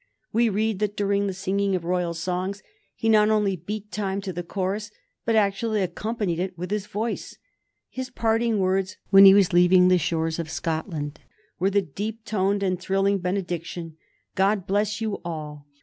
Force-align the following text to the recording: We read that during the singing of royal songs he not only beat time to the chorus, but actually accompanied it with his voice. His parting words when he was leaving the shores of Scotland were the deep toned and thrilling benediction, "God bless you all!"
We 0.33 0.49
read 0.49 0.79
that 0.79 0.97
during 0.97 1.27
the 1.27 1.31
singing 1.33 1.75
of 1.75 1.83
royal 1.85 2.15
songs 2.15 2.63
he 2.95 3.07
not 3.07 3.29
only 3.29 3.55
beat 3.55 3.91
time 3.91 4.19
to 4.21 4.33
the 4.33 4.41
chorus, 4.41 4.89
but 5.25 5.35
actually 5.35 5.83
accompanied 5.83 6.39
it 6.39 6.57
with 6.57 6.71
his 6.71 6.87
voice. 6.87 7.37
His 7.87 8.09
parting 8.09 8.57
words 8.57 8.97
when 9.11 9.25
he 9.25 9.35
was 9.35 9.53
leaving 9.53 9.89
the 9.89 9.99
shores 9.99 10.39
of 10.39 10.49
Scotland 10.49 11.19
were 11.59 11.69
the 11.69 11.83
deep 11.83 12.25
toned 12.25 12.63
and 12.63 12.79
thrilling 12.81 13.19
benediction, 13.19 13.95
"God 14.33 14.65
bless 14.65 15.01
you 15.01 15.21
all!" 15.23 15.67